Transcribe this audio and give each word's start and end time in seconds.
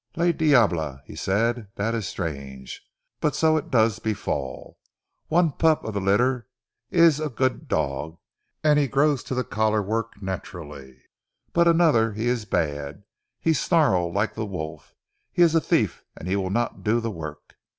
"Le 0.15 0.33
diable!" 0.33 0.97
he 1.05 1.15
said. 1.15 1.67
"Dat 1.75 1.93
is 1.93 2.07
strange. 2.07 2.81
But 3.19 3.35
so 3.35 3.55
it 3.55 3.69
does 3.69 3.99
befall. 3.99 4.79
One 5.27 5.51
pup 5.51 5.83
of 5.83 5.93
ze 5.93 5.99
litter 5.99 6.47
he 6.89 6.97
ees 7.05 7.19
a 7.19 7.29
good 7.29 7.67
dog, 7.67 8.17
and 8.63 8.79
he 8.79 8.87
grows 8.87 9.21
to 9.25 9.35
ze 9.35 9.43
collar 9.43 9.83
work 9.83 10.19
naturally; 10.19 11.03
but 11.53 11.67
anoder 11.67 12.13
he 12.15 12.27
is 12.27 12.45
bad, 12.45 13.03
he 13.39 13.53
snarl 13.53 14.11
like 14.11 14.33
ze 14.33 14.41
wolf, 14.45 14.95
he 15.31 15.43
is 15.43 15.53
a 15.53 15.61
thief, 15.61 16.03
he 16.25 16.35
will 16.35 16.49
not 16.49 16.83
do 16.83 16.99
ze 16.99 17.09
work. 17.09 17.57